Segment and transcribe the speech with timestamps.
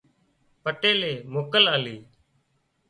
[0.63, 1.97] پٽيلي موڪل آلِي